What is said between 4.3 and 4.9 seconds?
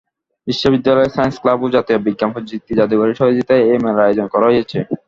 করা হয়েছে।